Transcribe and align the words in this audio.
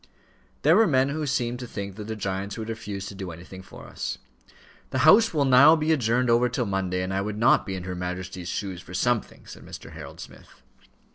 There 0.63 0.75
were 0.75 0.87
men 0.87 1.09
who 1.09 1.27
seemed 1.27 1.59
to 1.59 1.67
think 1.67 1.95
that 1.95 2.05
the 2.05 2.15
giants 2.15 2.57
would 2.57 2.69
refuse 2.69 3.05
to 3.05 3.13
do 3.13 3.29
anything 3.29 3.61
for 3.61 3.85
us. 3.85 4.17
"The 4.89 4.97
House 5.05 5.31
will 5.31 5.45
now 5.45 5.75
be 5.75 5.91
adjourned 5.91 6.27
over 6.27 6.49
till 6.49 6.65
Monday, 6.65 7.03
and 7.03 7.13
I 7.13 7.21
would 7.21 7.37
not 7.37 7.67
be 7.67 7.75
in 7.75 7.83
her 7.83 7.93
Majesty's 7.93 8.49
shoes 8.49 8.81
for 8.81 8.95
something," 8.95 9.45
said 9.45 9.63
Mr. 9.63 9.91
Harold 9.91 10.19
Smith. 10.19 10.63